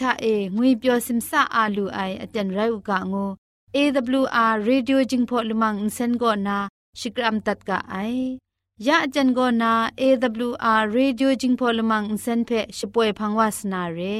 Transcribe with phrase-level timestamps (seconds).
[0.00, 3.30] ထအေငွေပျော်စင်ဆာအာလူအိုင်အတန်ရုတ်ကငို
[3.76, 6.56] AWR Radio Jingpho Lumang Insen go na
[7.00, 8.38] Shikram tat ka ai
[8.86, 9.70] ya ajan go na
[10.06, 14.18] AWR Radio Jingpho Lumang Insen phe shpoe phangwa sna re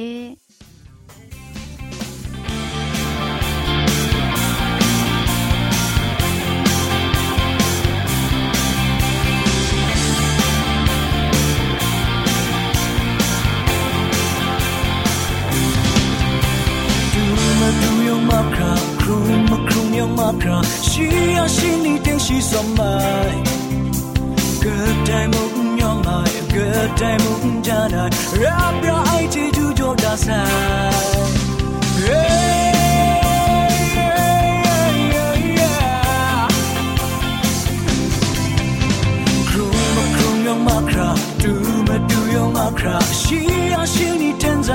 [20.82, 22.82] 需要心里定西所买，
[24.62, 24.70] 隔
[25.06, 26.56] 代梦要买，隔
[26.98, 28.08] 代梦家来，
[28.40, 30.32] 让不要爱记住就大赛。
[41.38, 41.52] Do
[41.86, 43.36] ma do your makra, she
[43.70, 44.74] 要心里真怎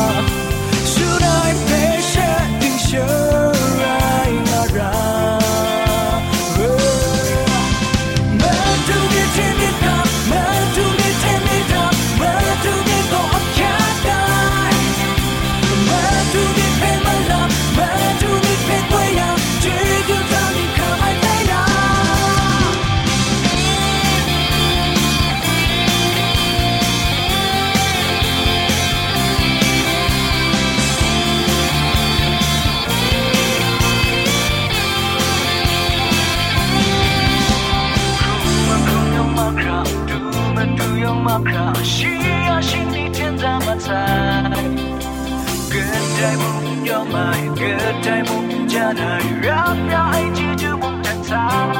[46.21, 51.01] trái bóng gió mai kết trái bóng, cha này rap ra anh chỉ chứ bóng
[51.03, 51.73] chẳng xa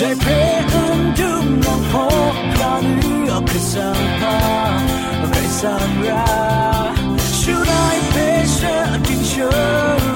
[0.00, 2.08] Đại phê ơn đừng ngọc phố
[2.60, 4.80] Là nữ ở cửa sang ta
[5.32, 6.26] Vậy sang ra.
[7.18, 10.15] Should I pay share a tincture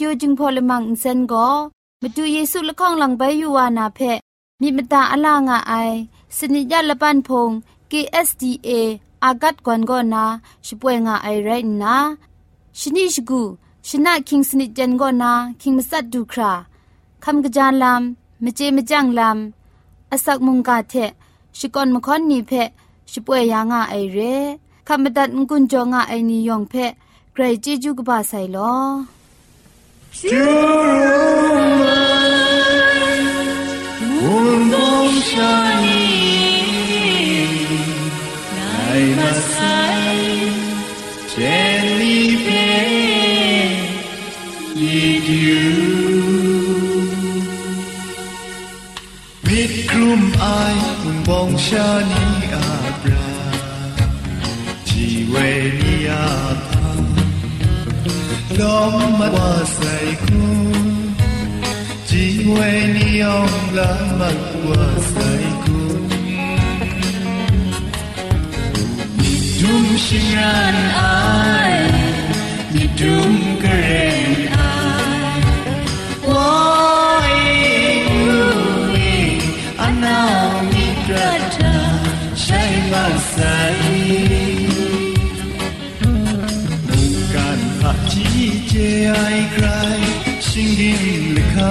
[0.00, 1.48] ดิโจึงพอลมังเซนก็
[2.02, 4.00] มาดูเยซูละข้องหลังใบยูวานาเพ
[4.60, 5.74] มีมตาอลางอไอ
[6.36, 7.50] สนิยาละปันพง
[7.90, 8.70] KSDA
[9.24, 10.24] อากัดกวนกอนา
[10.66, 11.50] ช่วยงาไอไร
[11.82, 11.96] นะ
[12.78, 13.42] ชนิชกู
[13.88, 16.52] ชนะคิงสนิจันกอนาคิงมัสัดดูครา
[17.24, 20.94] คำกระจายลำมเจมจังลำอาศักมุงกาเท
[21.58, 22.52] ชิกอนมคอนนีเพ
[23.12, 24.18] ช่วยยางาไอเร
[24.86, 26.92] คำบัดงกุนจงาไอนิยองเพะ
[27.32, 28.72] ใครจิจูกบาไซลอ
[30.20, 30.72] Pure.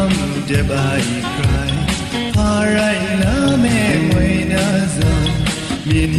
[0.06, 1.71] everybody cry
[2.44, 3.33] alright na
[3.63, 3.77] me
[4.09, 4.63] moina
[4.95, 5.12] za
[5.92, 6.13] min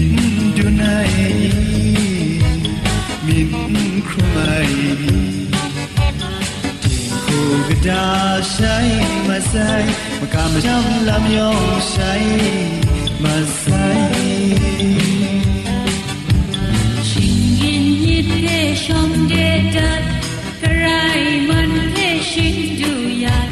[0.56, 1.14] dunai
[3.26, 3.50] min
[4.08, 4.72] khumai
[6.82, 8.02] tin ko gada
[8.54, 8.90] shai
[9.28, 9.84] masai
[10.20, 11.50] makam jam lam yo
[11.92, 12.26] shai
[13.24, 14.02] masai
[17.10, 19.48] shingen yit de shom de
[19.78, 20.04] dat
[20.62, 22.92] karai man de shin du
[23.24, 23.51] yat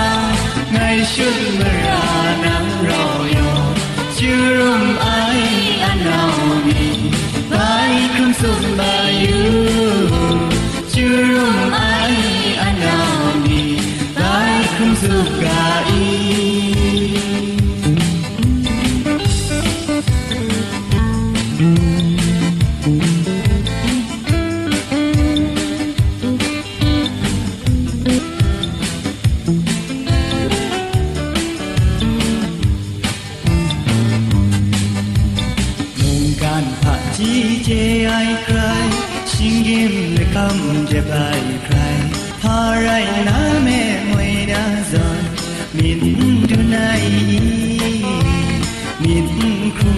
[1.13, 2.03] ชุดมรา
[2.43, 3.51] น้ำรอยอ
[4.17, 5.10] ชื่อร่ม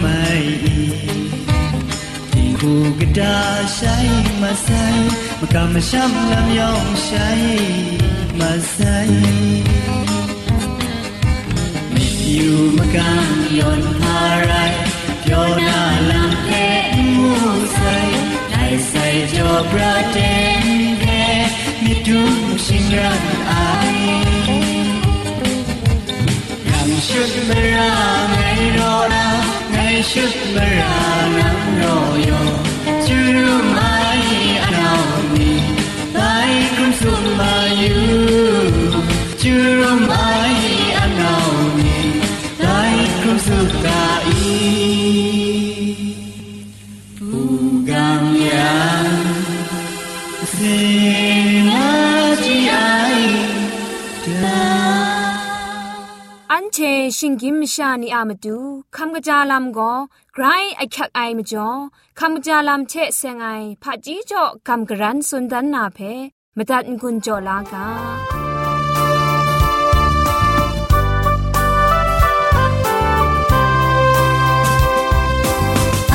[0.03, 0.51] မိုင်
[2.31, 3.38] ဒီကူကဒါ
[3.80, 5.03] ဆိုင်မဆိုင်
[5.39, 7.56] မကမရှမ်းလမ်းရောက်ဆိုင်
[8.39, 8.41] မ
[8.75, 9.18] ဆိုင်
[11.94, 13.09] မစ်ယူမကံ
[13.57, 14.18] ယွန်ဟာ
[14.50, 14.77] ရိုင်
[15.24, 16.81] ပြောနာလမ်းတဲ့
[17.15, 17.31] မှု
[17.77, 18.15] ဆိုင်
[18.51, 19.83] တိုင်းဆိုင်ကြောပရ
[20.15, 20.51] တဲ့
[21.01, 22.19] မြတ်သူ
[22.65, 23.19] ရှင်ရန်
[23.50, 24.24] အိုင်
[27.13, 29.62] should be around, ain't all out.
[29.94, 30.98] งชุดมรา
[31.34, 32.62] ไงรอนาไง
[33.06, 34.94] ชุดมรานัง
[39.72, 40.02] รอ
[56.75, 56.80] เช
[57.18, 58.58] ชิงกิมชานีอามาดู
[58.96, 59.94] คำกระจาลำก็
[60.34, 60.46] ไกร
[60.78, 61.70] ไอคักไอมาจ่อ
[62.20, 63.48] คำกระจาลำเชเซงไอ
[63.84, 66.00] ผาจีจ่อคำกระรันสุนดันนาเพ
[66.58, 67.88] มตัดกุญจ่อลากา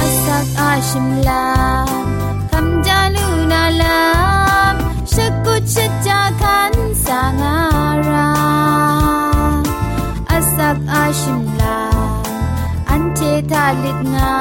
[0.00, 1.88] Asak ashimlam
[2.50, 4.74] kamjalu nalam
[5.12, 6.72] shakut shajakan
[7.04, 7.77] sangara
[11.20, 11.80] ชิมลา
[12.88, 13.20] อันเท
[13.52, 14.32] ตาลิดนา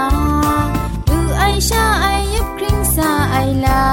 [1.08, 3.84] ดูไอชาไอยับคริงซาไอลา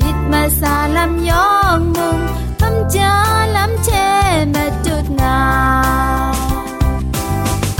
[0.00, 2.20] ลิดมาซาลัมยองมุง
[2.60, 3.12] ปัมจา
[3.56, 3.88] ลัมเท
[4.54, 5.38] มาจุดนา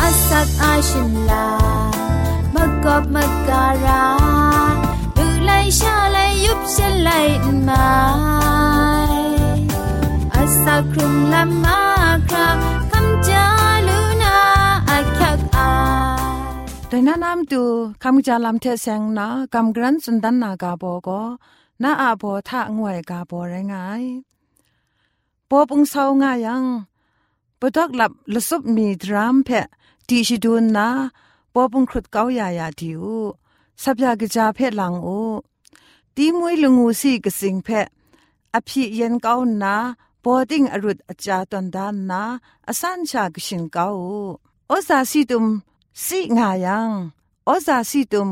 [0.00, 1.48] อัสักอาชิมลา
[2.54, 4.04] มะกอบมะการา
[5.16, 5.50] ดูไล
[5.80, 7.10] ชาไลยุบเชลไล
[7.68, 7.86] มา
[10.34, 11.91] อัสักครึ่งลัมมา
[17.04, 17.62] แต่น้านำตู
[18.02, 21.22] คำจาลำเทเซงนะกำกรันสุนดันนากาโบก็
[21.82, 24.04] น้าอาโบท่างวยกาโบไรงาย
[25.48, 26.64] ปอปุงเศร้างายัง
[27.60, 29.66] ปดอกหลับละสุบมีดรามเพะ
[30.08, 30.88] ตีชิดูนนะ
[31.54, 33.02] ปอปุงครุดเกาอยายาดิว
[33.82, 35.20] สับยากจาเพะหลังอู
[36.16, 37.86] ตีมวยลงูสีกสิงเพะ
[38.54, 39.74] อภิเย็นเกานา
[40.22, 42.22] ปอติงอรุดอาจาตันดานนา
[42.68, 43.86] อสันชากชิงเกา
[44.68, 45.46] โอซาสีตุม
[46.04, 46.90] สิงายัง
[47.44, 48.28] โอซาสิตุม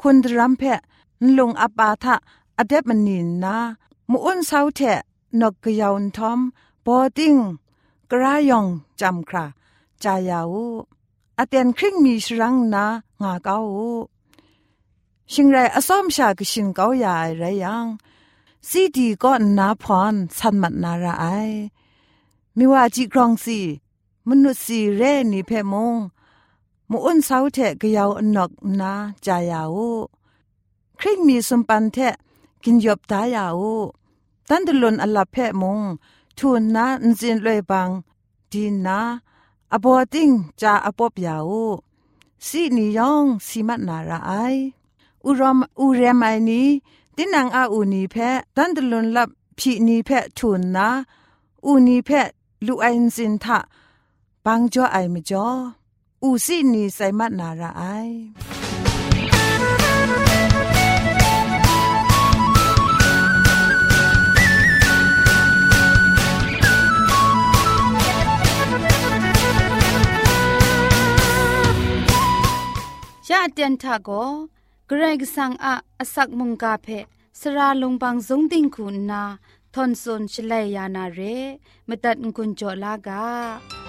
[0.00, 0.80] คุณรัมเพะ
[1.36, 2.16] ลงอปาทะ
[2.58, 3.56] อเดบมนินนา
[4.10, 4.80] มุอุนเซาเท
[5.40, 6.40] นกกยาวนทอม
[6.84, 7.36] บอดิง
[8.10, 8.66] กรายอง
[9.00, 9.44] จำครา
[10.02, 10.54] จายาว
[11.38, 12.84] อเตียนครึ่งมีชรังนา
[13.22, 13.56] งาเกา
[15.32, 17.86] ชิงไรอซ้อมชากชินเกาใหญ่ไรยัง
[18.68, 21.24] ซีดีก็นาพรสันมัดนาราไอ
[22.56, 23.58] มิว่าจีกรองสี
[24.28, 25.02] มนุษย์สีเร
[25.32, 25.96] นี่เพมง
[26.90, 28.92] มูอ้นเสาเทะกยาวอนกนา
[29.26, 29.78] จายาว
[30.98, 32.14] คริกมีสมปันเทะ
[32.64, 33.62] กินยบตายาว
[34.48, 35.80] ตันตลุนอลาเพะมง
[36.38, 37.88] ทูนนาอินจินเลยบัง
[38.50, 38.98] ดีนา
[39.72, 41.52] อบอติงจาอปอบยาว
[42.46, 44.32] สีนิยองสีมัดนาราไอ
[45.24, 46.68] อุรมอุเรมไอนี้
[47.16, 50.88] ตินังอาอูนีเพะตันตลุนลับพีนีเพะทูนนา
[51.66, 52.28] อูนีเพะ
[52.66, 53.58] ลูไอน์สินทะ
[54.44, 55.48] ปังจ่อไอมจ่อ
[56.24, 57.82] อูสีนีไซมัดนาราไอ
[73.28, 74.10] ยะเตียนทาโก
[74.86, 76.88] เกรกสังอะอสักมุงกาเพ
[77.40, 79.22] สระลงบางสงติงคุณนา
[79.74, 81.20] ทอนซนชลัยยานาเร
[81.88, 83.81] มตัดกุญจลากา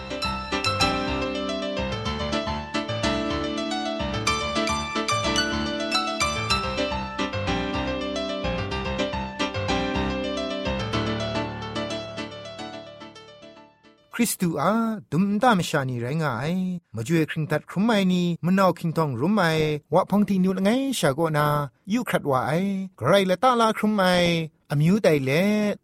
[14.15, 14.71] คริสตูอา
[15.11, 16.53] ดุมตามชานีไรงาย
[16.95, 19.41] มาจ่วยคริงตัดครุมไมนีมนาวคิงทองรุมไม
[19.93, 21.45] วะพังทีนิวไงชาโกนา
[21.91, 22.51] ยูครัดว่าไอ
[22.97, 24.01] ไกรละตาลาครุมไม
[24.71, 25.31] อมิวไดเล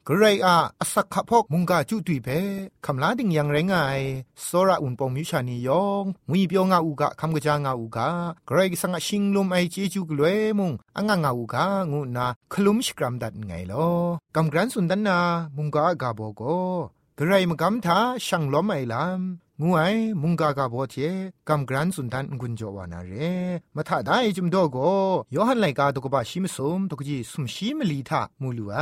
[0.05, 2.27] ไกรอาอสักขะพอกมุงกาจุตุยเพ
[2.86, 4.00] คำลาดิงยังไรงาย
[4.43, 8.09] โซระอุนปองมิวชานียองงุยเปียวงาอูกะคำกะจางาอูกะ
[8.48, 11.43] ไกรสังชิงลุมไอเจจูกลวยมุงอังงาอู
[12.15, 13.88] นาขลุ่มชกรำดัดไงล้อ
[14.36, 15.17] กำเกรนสุนตนา
[15.55, 16.43] มุงกากาโบโก
[17.20, 19.22] กะงูนาครมักำกรันสุนดันนามุงกากาโบโกกระไรมกำทาช่างล้อมไอลาม
[19.62, 19.90] งูไอ้
[20.22, 20.96] มุงกากาโบเท
[21.50, 23.14] กำกรันสุนทันกุญจวานาเร
[23.76, 24.78] มาถ้าได้จุมดโก
[25.34, 28.80] ยอหันไลกาตกบะชิมสมตกจีสุมชิมลีทามูลูไอ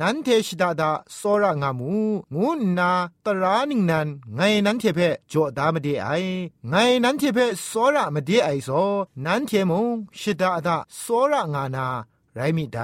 [0.00, 1.92] นันเทชิดาดาโซระงามู
[2.34, 2.48] งู
[2.78, 2.90] นา
[3.24, 5.00] ตรานิงนันไงนันเทเพ
[5.32, 6.08] จอดามเดไอ
[6.68, 8.70] ไงนันเทเพโซระมเดไอโซ
[9.24, 9.86] นันเทมง
[10.20, 11.86] ชิดาดาโซระงานา
[12.34, 12.78] ไรมิได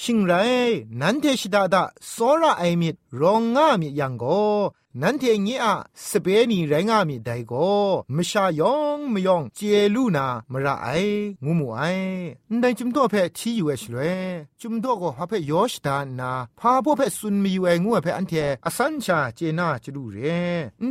[0.00, 0.32] ชิงไร
[1.00, 4.24] นันเทชิดาดาโซระไอมิดรองงามิยังโก
[5.00, 5.74] นันเทงี้อะ
[6.08, 7.54] สเปนีไรงามิไดโก
[8.16, 9.60] มชายองมยองเจ
[9.94, 10.88] ลูนามระไอ
[11.44, 11.82] งูมูไอ
[12.60, 14.12] ได้จุมตัวเพทีอยู่เอชเลย
[14.60, 18.32] จุมตัวก็ฮาเพยอชดานาพาพวกเพซุนมีอยู่ไองูเพอันเท
[18.66, 20.16] อสัญชาเจนาจดูเร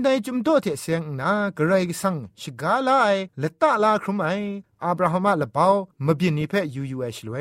[0.02, 3.10] ได้จุมตัวเทเสียงนากระไรสังชิกาลาไอ
[3.42, 4.30] ละตาลาครุมไอ
[4.86, 5.68] อับราฮัมละเปา
[6.06, 7.36] มบินนิเพยูยูเอชลเว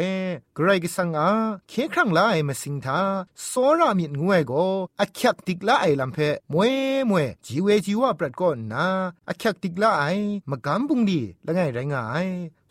[0.56, 1.30] กรกสังอา
[1.68, 3.00] เคครั้งลาไอมาสิงทา
[3.47, 4.52] โซรามิดงวยโก
[5.00, 6.18] อักยักติกลาไอลัมเพ
[6.52, 6.73] มวย
[7.11, 8.87] มวยจีเวจีวาปรัดก่อนนา
[9.28, 10.04] อักยักติกลาไอ
[10.50, 12.26] มากำบุงดีละไงไรงาย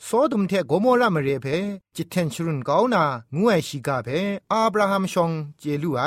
[0.06, 1.48] โซดุมเทโกโมรามเรเพ
[1.96, 3.03] จิตเทนชรุนกาวนา
[3.36, 4.10] งูไอชิกาเพ
[4.51, 6.03] อับราฮัมชองเจลูไอ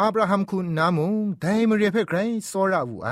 [0.00, 3.10] อับราฮัมคุณนามุงไดมเรเพไกรโซราอูไอ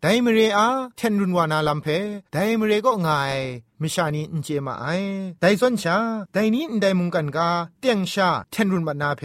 [0.00, 1.86] ไดมเรอาเทนรุนวานาลัมเพ
[2.32, 3.36] ไดมเรก็ง่าย
[3.80, 4.86] มิชานีอินเจมาไอ
[5.40, 5.96] ไดซอนชา
[6.32, 7.48] ไดนี้อินไดมุงกันกา
[7.80, 9.22] เตียงชาเทนรุนบันาเพ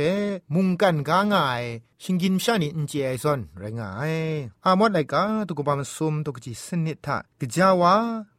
[0.54, 1.64] มุงกันกาง่าย
[2.04, 4.16] ชิงกินชานีอินเจไอซอนไรงาย
[4.66, 7.96] อามอดไลกาตุกบามซุมตุกจิสนิทะกจาวา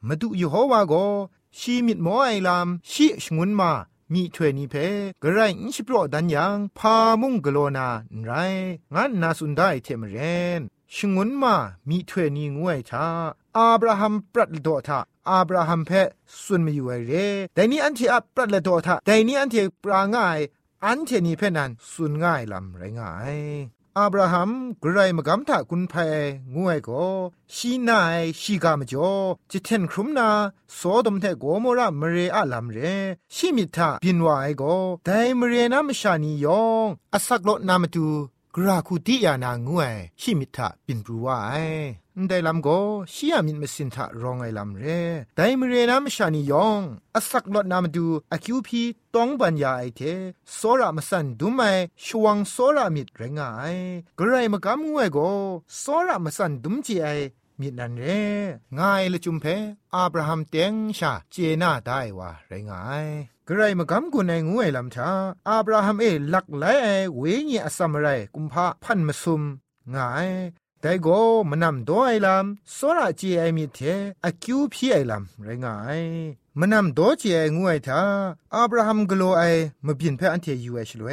[0.07, 0.95] มาดูยูโฮวาโก
[1.59, 3.73] ชีมิดหมอไอลามชีชงุนมา
[4.13, 4.75] มีถวยนี้เพ
[5.23, 7.89] กระไรอิชิโปรดันยังพามุงกโลนา
[8.25, 8.31] ไร
[8.95, 10.19] งั้นนาสุนได้เทมเร
[10.59, 10.61] น
[10.95, 11.55] ชงุนมา
[11.89, 13.07] มีถวยนี้งวยชา
[13.57, 14.99] อาบราฮัมปรัดโดทา
[15.29, 15.91] อาบราฮัมเพ
[16.45, 17.13] สุนมาอยู่ไอเร
[17.55, 20.39] แต่นี้อันที่อัปรัดละโดทาแต่นี้อันที่ปราง่าย
[20.85, 23.37] อันเทนี้เพนันสุนง่ายลำไรง่าย
[23.99, 24.50] อับราฮัม
[24.83, 25.95] กรายมกำถากุนเพ
[26.55, 27.05] งวยก็
[27.55, 29.12] ชีนายชีกามจ่อ
[29.50, 30.29] จิเทนครุมนา
[30.79, 32.79] สอดมเทโกโมระมเรอะลัมเร
[33.35, 35.11] ชิมิทาบินวายก็ได
[35.41, 38.07] มเรนามชานียองอสักโลนามตู
[38.55, 42.68] กราคุติยานางวยชิมิทาบินปรูวาย ได้ลำโก
[43.14, 45.00] ชียมินมสินทารองไอลำเร่
[45.37, 46.82] ไดมเรนามชานียอง
[47.16, 48.82] อสักลดนามดูอคิวพี
[49.14, 50.00] ต้องบัญญาไอเท
[50.54, 51.61] โซรามสันดูไม
[52.04, 53.76] ชวงโซรามิดไรงาย
[54.18, 55.18] กระไรมกำงวยก
[55.78, 57.06] โซรามสันดุมจีไอ
[57.61, 58.04] มิดนันเร
[58.78, 59.44] ง่ายละจุมเพ
[59.94, 63.06] อับราฮัมเตียงชาเจน่าได้ว่าไรงาย
[63.49, 65.08] กระไรมากำกุนไองวยลำชา
[65.49, 66.64] อับราฮัมเอลักไหล
[67.18, 69.42] เวญีอสัมไรกุมภาพันมสุม
[69.94, 70.30] ง่าย
[70.80, 73.78] แต่ก็มันนำโดไอลำสระเจไอมีเท
[74.25, 75.66] อคิวพี่ไอลำไรง
[76.61, 78.00] มันนำโดเจไองวยทา
[78.54, 79.42] อับราฮัมกโลไอ
[79.87, 81.09] มาบินเพื่อันเทยูเอชลเว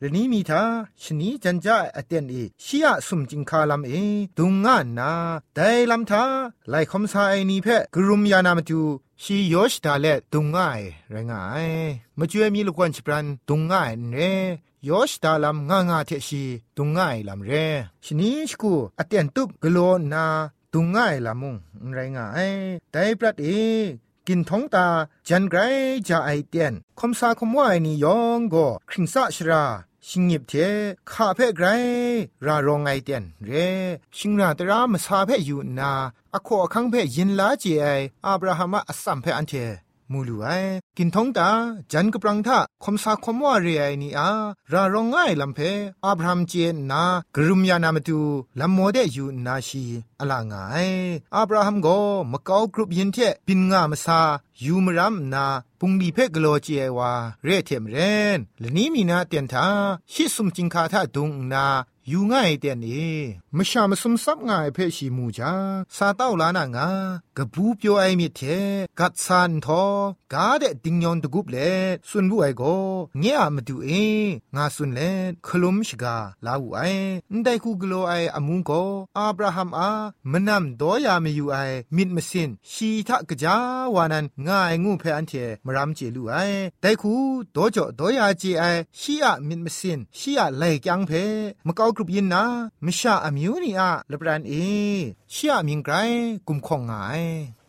[0.00, 0.62] ละนี้มีทา
[1.02, 3.92] ชนีจันจ่าอเตนเอชียสุมจิงคาลำเอ
[4.38, 5.12] ดุงงานนา
[5.54, 6.24] แต่ลำทา
[6.70, 8.80] ไลคอมซาไอนีเพ่กรุมยานามจู
[9.22, 11.68] ชียอชดาเลดุงง่ายไรงาย
[12.18, 14.16] มาจ่วยมีลูกวันชิปรันดุงง่ายเร
[14.88, 16.44] ยอชดาลำง่างาเทชี
[16.76, 17.52] ดุงง่ายลำเร
[18.04, 19.78] ชนีชกูอเตนตุบกโล
[20.12, 20.24] นา
[20.72, 21.56] ดุงง่ายลำมุง
[21.94, 22.52] ไรงาย
[22.92, 23.48] แต่ปรัดเอ
[24.26, 24.86] กินท้องตา
[25.28, 25.60] จันไกร
[26.08, 29.64] จะไอเตียนคมสาคมว่าไอนี่ยองก็คริงสะชรา
[30.08, 30.52] ชิงหยิบเท
[31.10, 31.66] ข้าเพ่ไกร
[32.46, 33.50] รารองไอเตียนเร
[34.16, 35.90] ชิงราตรามสาเพ่อยู่นา
[36.34, 37.86] อโคอคังเพ่ยินลาเจไอ
[38.26, 39.54] อับราฮัมอัสสัมเพ่อันเท
[40.12, 40.46] มูลูไอ
[40.96, 41.50] กินท้องตา
[41.92, 44.28] จันกปรังทะคมสาคมว่าเรไอนี่อา
[44.72, 45.60] รารองง่ายลำเพ
[46.04, 47.02] อับราฮัมเจนนา
[47.36, 48.20] กรุมยานามตู
[48.60, 49.84] ลำโมเดอยู่นาชี
[50.20, 50.88] อลางาย
[51.36, 51.98] อับราฮัมก็
[52.32, 54.20] มะเกากรุบยินเทปินงามสา
[54.64, 55.44] ยูมรัมนา
[55.80, 57.12] ปุงดีเพกโลเจวา
[57.44, 57.96] เรเทมเร
[58.36, 59.66] นและนี้มีนาเตียนทา
[60.12, 61.64] ชิสุมจิงคาทาดุงนา
[62.08, 63.16] อยู่ง่ายเตียนี่
[63.56, 65.52] มชามสมซับง่ายเพชีมูจา
[65.96, 66.88] ซาเต้าลานางา
[67.36, 68.40] กะบูเปียวไอมิเท
[68.98, 69.84] กัดซานทอ
[70.32, 71.56] กาเดดิงยอนตะกุบเล
[72.08, 72.62] สุนบุไอโก
[73.20, 73.90] เงียมาดูเอ
[74.54, 75.00] งาสุนเล
[75.46, 76.80] คลุมชกาลาอูไอ
[77.30, 78.70] อันไดคูกโลไออมุงโก
[79.18, 79.90] อาบราฮัมอา
[80.32, 81.56] มนัมดอยามีอยู่ไอ
[81.96, 83.56] มิดมสินชีทะกะจา
[83.94, 85.32] วานันง่ายงูเพอันเท
[85.66, 86.36] มรามเจลูไอ
[86.80, 87.12] ไดคู
[87.54, 88.64] ดอจอดอยาเจไอ
[89.00, 91.12] ชีอะมิดมสินชีอะไลกยังเพ
[91.66, 92.44] มะกอกรุบยินนา
[92.84, 94.52] มิชาอมิวนี่อะละปรานเอ
[95.34, 95.94] ชีอมิงไกร
[96.48, 97.22] กุมข่องงาย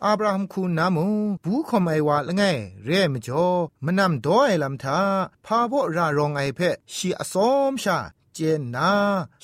[0.04, 1.06] อับราฮัมคูนามู
[1.44, 2.42] บูคอมไอวาละไง
[2.84, 3.46] เร่มจ่อ
[3.84, 5.00] มนำดอไอลำทา
[5.44, 6.60] พาโบรารองไอเพ
[6.94, 7.98] ชีอสอมชา
[8.34, 8.90] เจนนา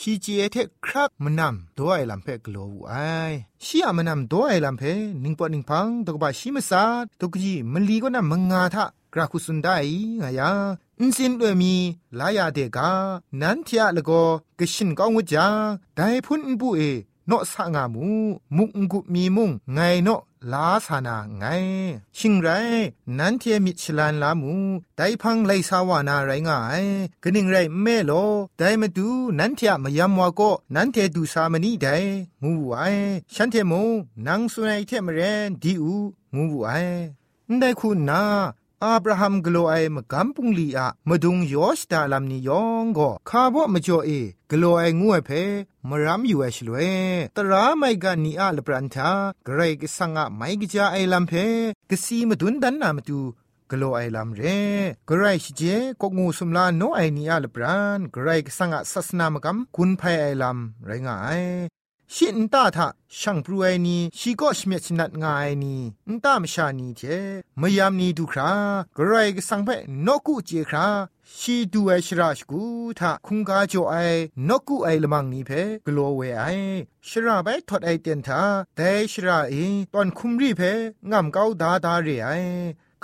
[0.01, 2.95] ชีเจเทครักมนำดอไอลำเพกโลวไอ
[3.65, 4.83] ชีอมนำดอไอลำเพ
[5.23, 6.85] นิงปอนิงพังตกบะชีมซา
[7.21, 8.85] ตกจีมลีก็นะมงาทะ
[9.15, 9.69] กราคุสุนได
[10.21, 10.51] งายา
[11.02, 11.75] อินสินด้วยมี
[12.19, 12.90] ลายาเดกา
[13.40, 14.23] นันเทียละก็
[14.59, 15.47] กชินกองวจา
[15.97, 16.80] ได้พุนบุเอ
[17.26, 18.04] เนาะสะงามู
[18.57, 20.21] มุงกุมีมุงไงเนาะ
[20.52, 21.45] ลาสานาไง
[22.19, 22.49] ชิงไร
[23.19, 24.52] นันเทียมิชลันลามู
[24.96, 26.83] ไดพังไลสาวานาไรงาย
[27.22, 28.12] กนิ่งไรแม่โล
[28.59, 31.88] ไดมาดูนันเทียมยามวาก็นันเทดูสามนีได
[32.42, 32.81] งูไอ
[33.35, 33.83] ฉันเทมู
[34.27, 35.94] นังสุนัยเทมเรนดีอู
[36.37, 36.70] งูไอ
[37.61, 38.22] ได้คุณนา
[38.85, 44.11] อับราฮัมกลัวไอมกำปุงลีอะมาดุงยอสตาลามนียองก็คาบ่มาจ่อเอ
[44.51, 45.31] กลัวไองวเพ
[45.88, 46.77] มรำอยู่ไอชลเว
[47.37, 49.11] ตราไม่กันนีอะลปรันทา
[49.45, 51.33] เกรกสังอะไม่กจาไอลำเพ
[51.90, 53.21] กสีมาดุนดันนามาดู
[53.71, 54.43] กลัวไอลำเร
[55.09, 55.62] กไรชเจ
[56.01, 61.43] ก็งูสุมลาโนไอนีอะลปรานเกรกสังอะศาสนามกำคุณภัยไอลำไรงาย
[62.14, 65.77] ชินตาทะช่างปรวยนีชีก็ชเมชนัดงายนี
[66.09, 67.03] นตามชานีเท
[67.61, 68.53] มยามนีดูครา
[68.96, 69.68] กรายก็สังเพ
[70.07, 70.87] นกุเจครา
[71.38, 72.62] ชีดูไอชราชกู
[72.99, 73.94] ทะคุงกาโจไอ
[74.49, 75.51] นกุไอละมังนีเพ
[75.87, 76.44] กลัวเวไอ
[77.09, 78.42] ชราไปทอดไอเตียนทา
[78.77, 79.55] แต่ชราเอ
[79.94, 80.62] ตอนคุมรีเพ
[81.11, 82.31] งามเกาดาดาเรไอ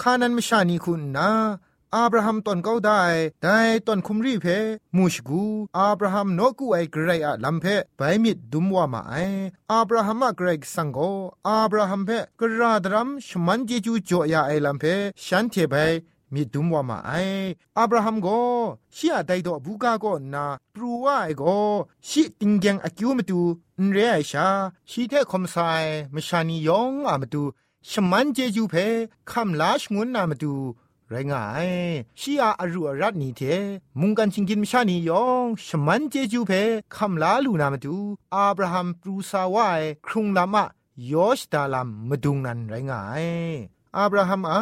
[0.01, 1.31] คานันมชานีคุณนา
[1.97, 3.03] อับราฮัมตอนเขาได้
[3.43, 4.47] ได้ตอนคุมรีเพ
[4.97, 5.45] มูชกู
[5.79, 7.65] อับราฮัมโนกูไอเกรอะลัมเพ
[7.97, 9.15] ไปมิดดุมว่ามาไอ
[9.73, 10.99] อับราฮัมอะเกรกสังโก
[11.49, 14.85] อับราฮัมเพกระดรัมชมันเจจูจ่อยาไอลัมเพ
[15.25, 15.75] ฉันเทไป
[16.35, 17.13] มีดุมว่ามาไอ
[17.79, 18.29] อับราฮัมโก
[18.97, 20.05] ชียไดดอบูกาโก
[20.35, 21.43] นาปรูว่าไอโก
[22.09, 23.41] ชีติงเกงอคิวมาตู
[23.83, 24.49] นเรไอชา
[24.91, 25.57] ชีเทคอมไซ
[26.15, 27.43] มชานียองอามาตู
[27.91, 28.75] ชมันเจจูเพ
[29.31, 30.55] คำลาชงวนนามาตู
[31.11, 31.69] ไรงาย
[32.21, 33.41] ชีอาอรุอรัตนีเท
[34.01, 36.53] มุงกันชิงกินมชานียองชมันเจจูเพ
[36.97, 37.97] คำลาลูนามาดู
[38.35, 40.65] อับราฮัมปรูซาวายครุงลามะ
[41.13, 43.27] ยอชตาลัมมาดุงนันไรงาย
[43.97, 44.61] อับราฮัมอา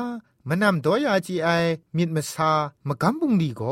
[0.49, 1.49] มนำดอยาจีไอ
[1.97, 2.53] มิดมาซา
[2.89, 3.63] มากำบุงดีโก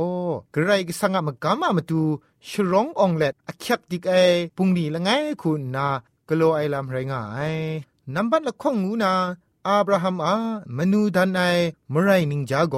[0.55, 2.03] กระไรก็สังมากำมามาดู
[2.49, 4.15] ชร้ององเล็ดอคักดิกไอ
[4.57, 5.87] ปุงดีละไงคุณนา
[6.29, 7.55] กโลไอลำไรงาย
[8.15, 9.13] นับบัดละข้องงูนา
[9.69, 10.37] อับราฮัมอา
[10.77, 11.41] มนูดันไอ
[11.93, 12.77] มไรนิงจาโก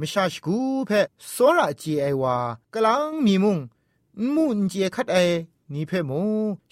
[0.00, 0.90] มชาชกูเพ
[1.30, 2.36] โซระจีไอวา
[2.74, 3.58] กลังมีมุง
[4.34, 5.16] มุนเจคัดไอ
[5.72, 6.22] นี่เพมู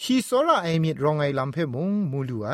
[0.02, 2.50] ชีโซระไอมิดรองไอลำเพมุงมูลูไอ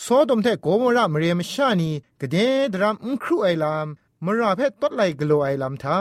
[0.00, 2.36] โซดมเทโกมระมเรียมชานีกะเด
[2.72, 5.98] ดรัมอุครูไอลำมราเพตดไลกโลไอลำทา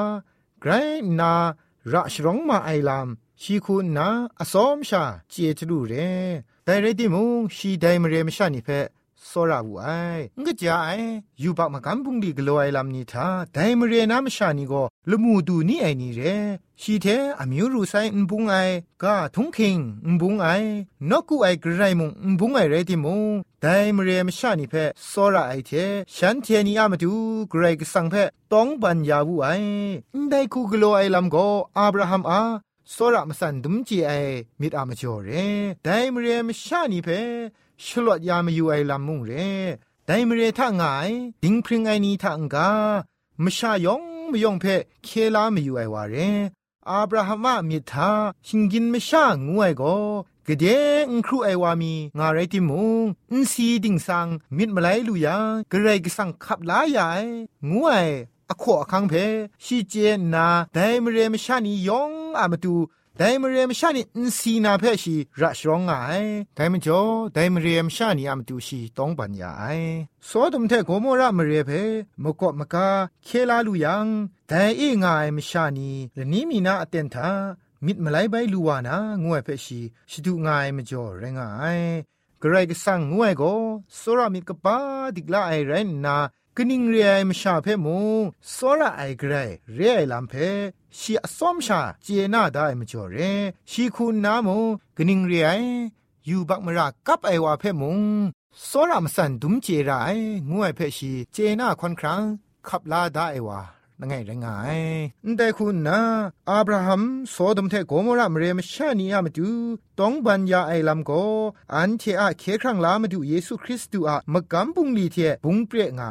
[0.61, 0.71] ไกร
[1.19, 1.33] นา
[1.91, 4.07] ระชรองมาไอลำชีคุณนา
[4.39, 5.93] อสอมชาเจตรูเร
[6.63, 8.69] แต่เรดิมุงชีไดมเรียมชานีเพ
[9.29, 11.09] စောရဘူးအိုင်ငကြအိုင်
[11.41, 16.35] ယူပါမကန်ပုန်ဒီဂလိုအိုင်လမ်နီသာဒိုင်မရေနာမရှာနီကိုလူမှုသူနီအိုင်နီရဲ
[16.81, 19.05] ရှီတဲ့အမျိုးရူဆိုင်အန်ပုန်အိုင်က
[19.35, 20.69] ထုံခင်အန်ပုန်အိုင်
[21.09, 23.19] နော့ကူအိုင်ဂရိုင်မုံအန်ပုန်အိုင်ရဲတိမုံ
[23.63, 27.11] ဒိုင်မရေမရှာနီဖက်စောရအိုင်တဲ့ရှန်တီနီအမတူ
[27.51, 29.71] ဂရိုင်ကဆန်ဖက်တောင်းပန်ယာဘူးအိုင်
[30.31, 32.41] ဒိုင်ကူဂလိုအိုင်လမ်ကိုအာဗြဟမ်အာ
[32.93, 35.45] စောရမစန်ဒွမ်ကြီးအိုင်မိတအမကျော်ရဲ
[35.85, 37.29] ဒိုင်မရေမရှာနီဖက်
[37.87, 39.51] ชลวดยามอยู่ไอลำมุงเร่
[40.05, 41.09] ไดมเรท่างาย
[41.43, 42.69] ดิงพริงไอนีท่างกา
[43.43, 44.65] มชายองมยองเพ
[45.03, 46.15] เคลามอยู่ไอวาเร
[46.89, 48.11] อาบราฮัมมิทา
[48.47, 49.97] ชิงกินมชางวยก็
[50.47, 50.65] กเด
[51.07, 55.37] งครูไอวามีงาไรติมุงอินซีดิงสังมิดมาไลลุยา
[55.71, 57.23] กระไรกสังขับลายาย
[57.71, 58.07] งวย
[58.49, 59.13] อขอคังเพ
[59.63, 59.93] ชีเจ
[60.33, 62.75] นาไดมเรมชานียองอามาตู
[63.17, 65.91] ไดมเรียมชานีอินซีนาเพชีรัชรองไง
[66.55, 67.01] ไดมจ่อ
[67.33, 69.65] ไดมเรียมชานีอามาตูชีต้องปัญญาไอ
[70.29, 71.71] สอดมเทโกโมระมเรียเพ
[72.23, 72.89] มกอมกา
[73.23, 74.07] เคลาลูยัง
[74.47, 77.29] ไดเองายมชานีและนี้มีนาอเตนทา
[77.85, 79.79] มิดมาไลใบลูวานางวยเพชี
[80.11, 81.65] ชิดูงายมจ่อเรงไอ
[82.41, 83.53] กระไรก็สั่งงวยก็
[83.99, 84.77] สรามิดกปา
[85.15, 86.17] ดิกลาไอเรนนา
[86.57, 87.99] กนิงเรียมชาเพมู
[88.55, 89.33] สระไอเกร
[89.73, 90.33] เรียลำเพ
[90.99, 93.17] ชีอสอมชาเจน่าได้มจ่อเร
[93.71, 94.57] ชีคุณนามู
[94.97, 95.49] กนิงเรีย
[96.25, 97.99] อยู่บักมรากับไอวาเพมุง
[98.69, 100.15] สระมสันดุมเจราย
[100.51, 102.21] งวยเพชีเจน่าคอนครั้ง
[102.67, 103.61] ขับลาได้วา
[103.99, 104.47] นังไงละไง
[105.37, 105.99] แต่คุณนะ
[106.49, 109.49] อับราฮัมโซดมเทโกมรามเรมชานีอามาดู
[109.99, 111.11] ต้องบัญญาไอลำโก
[111.73, 116.01] อันเทอะเคครั้งลามาดูเยซูคริสต์อะมกำปุงลีเทบุงเปรียงไง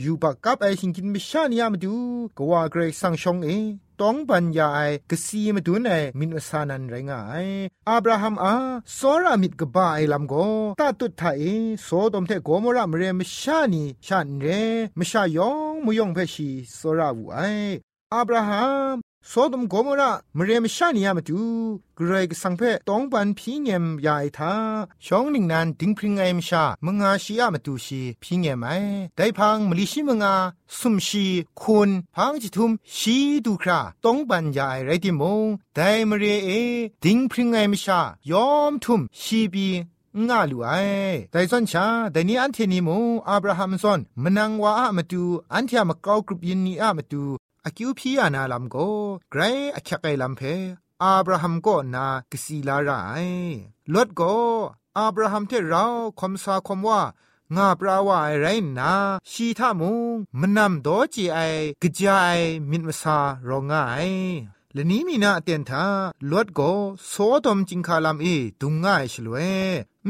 [0.00, 1.94] อยู่ปากกับไอชิงกินมชานีอามาดู
[2.38, 3.48] กว่าเกรสังชงเอ
[4.00, 4.80] ต้องปัญญาไอ
[5.10, 7.46] กสีมาดูในมินอสานันไรงาย
[7.90, 8.54] อับราฮัมอา
[8.98, 10.34] สอรามิดกบ้าไอลำโก
[10.80, 11.42] ตาตุดไทย
[11.84, 14.46] โซดมเทโกมระมเรมชานีชันเร
[14.98, 17.38] มชายองมุยองเพชีสอราวูไอ
[18.14, 18.94] อับราฮัม
[19.28, 21.42] โซดมโกมระมเรมชานียามาดู
[21.98, 24.54] กรกสังเพต้องปันพีเงมยายทา
[25.04, 28.70] ช่องหนึ่งนั้นดิงพริงไอมชามงาชียามาดูชีพีเงมไอ
[29.16, 30.34] ได้พังมลิชิมงา
[30.78, 31.26] สุมชี
[31.60, 36.50] คุณพังจิทุมชีดูคราต้องปันยายไรติมงได้มเรเอ
[37.04, 39.68] ดิงพริงไอมชายอมทุมชีบี
[40.28, 40.70] งาลูไอ
[41.30, 42.88] แต่ส่วนชาแต่นี้อันเทนิโม
[43.28, 47.24] อับราฮัมซอนมนังวาอะมาดูอันเทียมกรากรุบยินนีอะมาดู
[47.66, 48.76] อากิวพีอานาลัมโก
[49.30, 49.40] ไกร
[49.76, 50.40] อคักไกลัมเพ
[51.02, 52.90] อับราฮัมก็นากสีลาไร
[53.94, 54.34] ลดก็
[54.98, 55.84] อับราฮัมเทเรา
[56.20, 57.00] คมสาคมว่า
[57.56, 58.46] งาปราวาไอไร
[58.78, 58.92] นา
[59.30, 61.38] ชีทามุงมนำโดจีไอ
[61.82, 62.38] กจาย
[62.70, 63.74] มินมสารองไง
[64.76, 65.86] ละนี้มีนาเตียนทา
[66.30, 66.60] ลวดโก
[67.08, 68.26] โซดมจิงคาลามเอ
[68.60, 69.48] ดุงง่ายฉลวย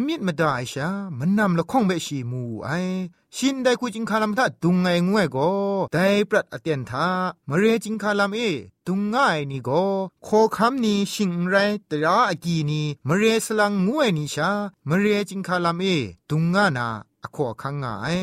[0.07, 2.69] มิดมาได้ชามันนำละข้องเบชีมูไอ
[3.37, 5.39] ชินได้คุจิงคาลามทาดุงไงงวยโก
[5.93, 7.07] ได้ปรัดอเตียนทา
[7.49, 8.39] มเรจิงคาลามเอ
[8.87, 9.71] ดุงง่ายนี่โก
[10.25, 11.55] โคคำนี้ชิงไร
[11.91, 14.51] ตราอากีนี้มเรสลังงวยนี่ชา
[14.89, 15.85] มเรจิงคาลามเอ
[16.31, 16.89] ดุงง่านา
[17.23, 18.19] อขอคังงาย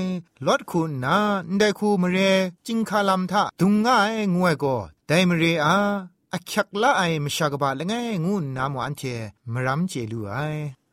[0.45, 1.17] ลดคุณนา
[1.57, 2.17] ได้คูมเร
[2.67, 4.65] จิงคาลามทาดุงง่ายงวยโก
[5.07, 5.77] ได้มเรอา
[6.35, 7.93] อคักละไอมชากบาละไง
[8.25, 9.01] งูนามวันเท
[9.53, 10.35] มรัมเจลูไอ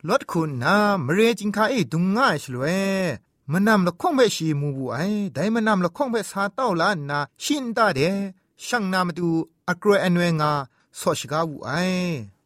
[0.08, 2.78] ลดคุณนามเรจิงคาเอดุงง่ายชลวย
[3.52, 4.96] มันนำละข้องเบชีมูบูไอ
[5.34, 8.00] ได้มันนำละข้องเบสาเต้าลานนาชินตาเด
[8.64, 9.28] ช่างนามดู
[9.68, 10.52] อักรวยอันเวงา
[10.98, 11.70] สอชกาวูไอ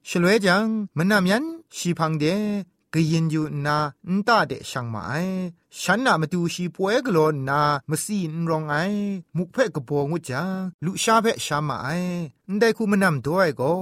[0.08, 1.44] ชลวยจังมันนำยัน
[1.76, 2.24] ชีพังเด
[2.94, 3.78] กยินอยู่นา
[4.08, 5.12] อันตาเดช่างมาไอ
[5.80, 8.74] ฉันน่ะมาดูชีป่วยกลอนนามาซีนรองไอ
[9.36, 10.48] มุกเพ่กบงวจัง
[10.84, 11.88] ลุชาเพ่ชามาไอ
[12.58, 13.72] ได้คูมานำด้วยก็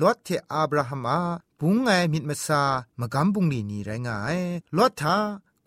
[0.00, 1.20] ลอตเทอับราฮัมอา
[1.58, 2.62] บุงไงมิดมาซา
[3.00, 4.38] มากำบุงลีนี่ไรงาย
[4.76, 5.16] ลอตทา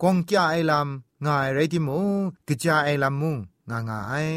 [0.02, 1.98] กองจาไอลำงายไรที่มู
[2.48, 3.36] กจาไอลำมุง
[3.70, 4.28] งางาย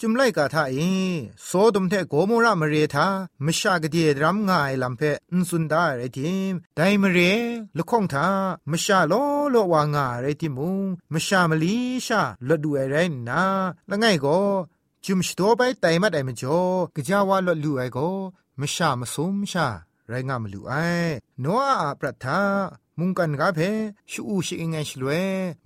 [0.00, 0.76] จุมไลกาทาเอ
[1.46, 3.06] โซดมเทโกโมระมเรทา
[3.44, 7.18] มชากเดียดรัมงายลำเพอนสุนดาไรทิมไดมเร
[7.76, 8.26] ละข้องทา
[8.70, 9.14] มชาโล
[9.50, 12.96] โลวางาไรทิมุงมชามลีชาละดูไอไร
[13.28, 13.42] นา
[13.90, 14.38] ละไงก็
[15.04, 16.60] จุมชโตไปไตมัดไอมจ่อ
[16.94, 18.08] กะจาวาละลูไอก็
[18.60, 19.66] มชามสุมชา
[20.08, 20.72] ไรงามลูไอ
[21.40, 21.44] โน
[21.80, 22.40] อาปรัทา
[22.98, 23.60] มุงกันกาเพ
[24.10, 25.10] ชูอูชิงไงชลเว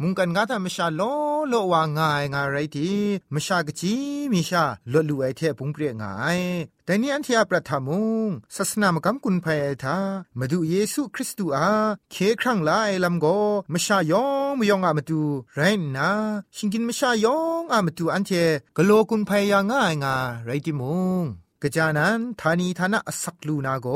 [0.00, 1.02] มุงกันกาทามชาโล
[1.48, 2.90] โลวางายงาไรที
[3.34, 3.94] มชากจี
[4.32, 6.40] มิชาลลูไอเทพุงเปรียงาย
[6.84, 9.98] แต่นี่อันที่อาประทามุงศาสนามกำกุนภัยทา
[10.38, 11.68] มาดูเยซูคริสต์อา
[12.10, 13.26] เคครั้งลาไอลำโก
[13.72, 15.22] มชายองมยองอามาดู
[15.54, 15.60] ไร
[15.96, 16.10] นะ
[16.56, 18.30] ชิงกินมชายองอามาดูอันเท
[18.76, 20.14] กโลกุนภัยยาง่ายงา
[20.44, 21.26] ไรติมุง
[21.63, 23.87] กะจานันทานีทานะอสักลูนาโก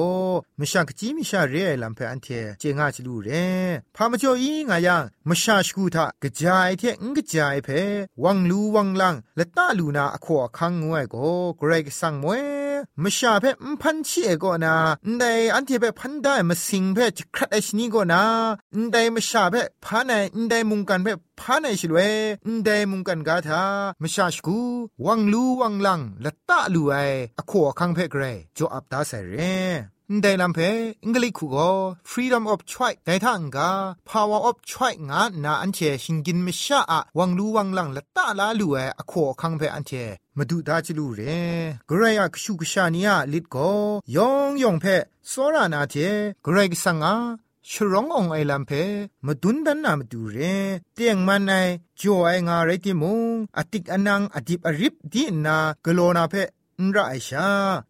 [0.59, 2.27] มชากจีมิชาเรไอลัมเพอันเท
[2.59, 3.29] เจงาจลูเร
[3.95, 7.69] พามจ่ออีงายังมชาชกูทากะจายเทงกะจายเพ
[8.23, 11.15] วังลูวังลังละตาลูนาอขอคังงวยโก
[11.57, 12.64] เกรกสังมวย
[13.02, 14.74] มชาเพมพันชีเอโกนา
[15.18, 18.22] ไดอันเทเปพันได้มาสิงเพจครัดไอชนีโกนา
[18.92, 20.12] ไดมชาเพพาไน
[20.48, 21.08] ไดมุงกันเพ
[21.40, 21.98] พาไนชลเว
[22.64, 23.62] ไดมุงกันกาทา
[24.02, 24.60] มชาชกู
[25.06, 26.94] วังลูวังลังละตะลูไอ
[27.38, 28.22] อขอคังเพเกร
[28.56, 29.36] จออับตาเสเร
[30.22, 30.58] ได้ลำเพ
[31.04, 31.70] อังกฤษคูก็
[32.10, 33.70] freedom of choice ได้ทางกา
[34.10, 39.92] power of choice งานาอันเชชิงกินมิชาอะวังลูวังลังละตาลาลูเออขอคังเพอันเช
[40.36, 41.20] มาดูดาจิลูเร
[41.88, 43.70] กรายกชูกชานียลิดก็
[44.16, 44.84] ยองยองเพ
[45.30, 45.94] สอรานาเท
[46.44, 47.14] กรายกสังอา
[47.70, 48.70] ชร้ององไอลำเพ
[49.26, 50.38] มาดุนดันนามาดูเร
[50.94, 51.52] เตียงมันไอ
[52.00, 56.34] จ่อไองาไรติมุงอติกอนังอดิบอริบดีนากโลนาเพ
[56.83, 56.99] นไร
[57.29, 57.49] ชา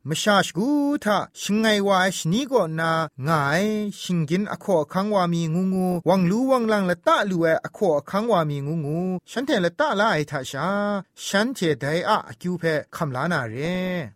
[0.09, 0.67] มชาชกู
[1.03, 2.91] ทาชิงไงวาชนีก็นา
[3.27, 3.63] งาย
[4.01, 8.99] ชิงกินอขอคังวามีงูงูวังลูวังลังละตะลูเออขอคังวามีงูงู
[9.31, 10.67] ฉันเทละตะลาไอทาชา
[11.25, 12.63] ฉันเทไดอะคิวเพ
[12.95, 13.55] คำลานาเร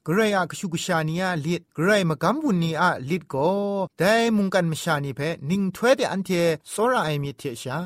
[0.05, 3.49] กรายอะกชุกชานียลิดกรายมกำบุนีอะลิดก็
[3.97, 6.29] ได้มุงกันมชานีเพนิงถ้วยเดอันเท
[6.71, 7.79] สระไอมีเทชา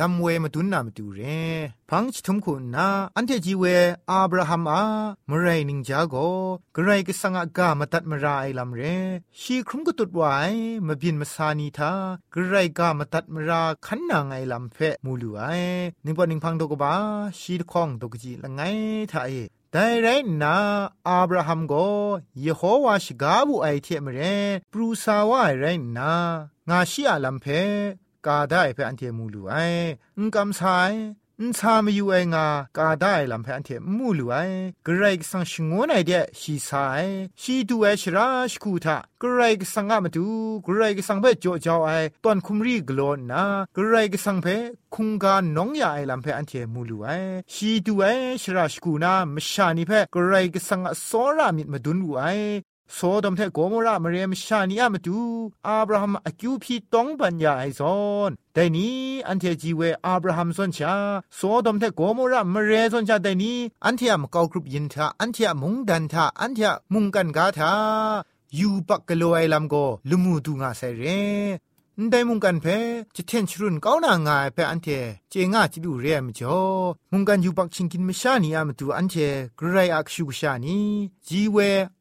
[0.00, 1.20] ลำเวมาดุนนามาดูเร
[1.90, 3.64] พังชิทุมคุณนาอันเทจีเว
[4.10, 4.82] อับราฮัมอา
[5.30, 6.14] มไรนิงจาโก
[6.74, 8.82] กระไรกสังอากามาตัดมาราไอลำเร
[9.40, 10.34] ชีครุมก็ตุดไว้
[10.86, 11.92] มาบินมาสานีทา
[12.34, 15.42] กรไรกามาตัดมาราขันนางไอลำเพมูลูไอ
[16.04, 16.94] นิบอนิงพังดกบา
[17.40, 18.60] ชีดคองดกจีละไง
[19.12, 19.32] ทาเอ
[19.72, 20.06] แต่ไร
[20.42, 20.56] นา
[21.08, 21.86] อับราฮัมก็
[22.40, 24.18] เยโฮวาชกาบุไอเทมเร
[24.72, 25.64] ปรูซาวาไร
[25.98, 26.12] นา
[26.68, 27.46] งาชิอาลัมเพ
[28.26, 29.54] กาได้เพื่ออันเทมูลูไอ
[30.18, 30.92] อุกำสาย
[31.40, 32.46] อุชามอยู่ไองา
[32.78, 34.36] กาได้ลำเพออันเทมูลูไอ
[34.86, 37.04] กรกสังชงวนไอเดียชีสาย
[37.40, 40.28] ชีดูเอชราชคูทากรกสังอามาดู
[40.66, 41.90] กรกสังเพจโจเจ้าไอ
[42.24, 43.42] ตอนคุมรีกลอนนา
[43.76, 44.46] กรกสังเพ
[44.94, 47.08] คุงกาน้องยาไอลำเพออันเทมูลูไอ
[47.52, 48.04] ชีดูเอ
[48.42, 52.24] ชราชคูนามชานิเพกรกสังอสอรามิดมาดุนอูไอ
[52.94, 55.18] โซดมเทโกโมรามเรียมชานีอามาดู
[55.66, 58.96] อับราฮัมอากิวพีตองปัญญาไอซอนแต่นี้
[59.28, 60.94] อันเทจีเวอับราฮัมส่วนชา
[61.36, 67.72] โซดมเทโกโมรามเรียส่วนชาแต่นี้อันเทียมกากรุปยินทาอันเทียมุงดันทาอันเทียมุงกันกาทา
[68.58, 69.74] ยูปักกะโลไอลัมโก
[70.10, 71.02] ลุมูดูงาเซเร
[72.04, 72.66] นได้มุงกันเพ
[73.16, 74.88] จะเทนชรุนก้าวนางายเพอันเท
[75.30, 76.58] เจงาจิดูเรียมจ่อ
[77.12, 79.14] มุงกันอยู่ปักชิงกินมชานีอามาดูอันเท
[79.58, 80.78] กรายอักชูกชานี
[81.26, 81.56] จีเว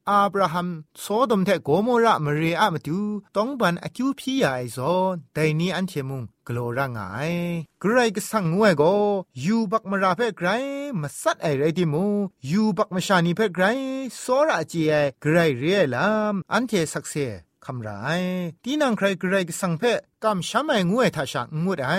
[0.09, 2.99] อับราฮัมโซดมเทโกโมระมเรอามาดู
[3.35, 6.99] ต้องบันอคิวพียาไอซอนแต่นี้อันเทมุงกลัวร่างไง
[7.83, 8.93] กรก็สั่งงวยก็
[9.45, 10.47] ยูบักมาราเพ่ไกร
[11.01, 12.05] มาสัดไอไรดิมู
[12.51, 13.65] ยูบักมาชานีเพ่ไกร
[14.19, 17.15] โซระจีไอกรเรียลามอันเทสักเซ
[17.65, 17.91] คำไร
[18.63, 19.83] ตีนังใครเกรกสังเพ
[20.23, 21.91] กำช้ำไองวยทาชักงวดไอ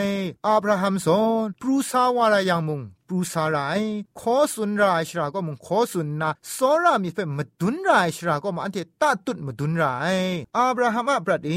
[0.47, 3.59] อับราฮัมสอนปรูซาวารายังมุงปรูซาไร
[4.21, 10.17] ขอสุนรายชราก็มุงขอสุนนะสอรามีเฟมดุนรายชราก็มาอันเทตาตุดมดุนราย
[10.59, 11.51] อับราฮัมอับรัดเอ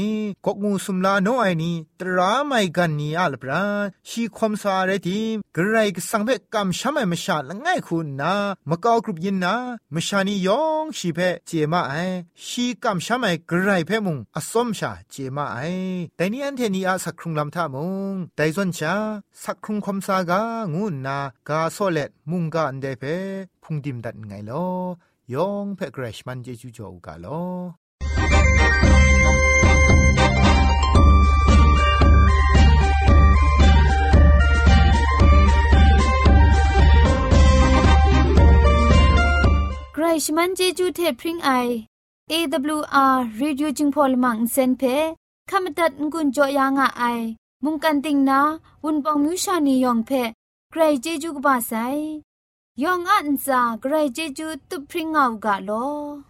[0.44, 3.62] กกงูสุมลาโนไอนีตราไม่กันนีอัลปรา
[4.08, 5.20] ชีคมสาเรติ
[5.56, 8.34] กรกสังเพกำช้ำไอมชาละง่ายคุณนะ
[8.70, 9.54] มะกอกรุบยินนะ
[9.94, 11.94] มชานียองชีเพเจมาไอ
[12.46, 15.58] ชีกำช้ำไอเกรเพมุงอสมชาเจมาไอ
[16.16, 18.95] แต่เนี่อันเทนีอาสักครุงลำท่ามุงแต่ส่วนชา
[19.43, 20.41] สักครุงคมสากา
[20.73, 21.17] งูนา
[21.49, 23.03] กาโซเลตมุงกาอันเดเพ
[23.63, 24.67] พุงดิมดัดไงลอ
[25.33, 27.43] ยองเพกรชมันเจจูโจกาลอ
[39.93, 41.49] ใครชมันเจจูเทพริงไอ
[42.31, 44.83] AWR Reducing Polymer เซนเพ
[45.50, 47.02] ขมตัดงุนจอยางอไอ
[47.64, 48.40] มุงกันติงนา
[48.82, 50.10] วุนปองมิวชานียองเพ
[50.70, 51.72] ใครเจจูกบาไซ
[52.82, 56.29] ยองอันซาใครเจจูตุพริงเอากาโลอ